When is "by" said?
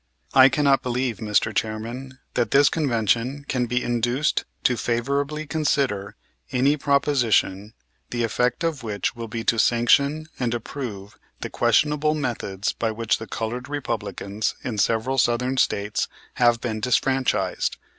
12.73-12.89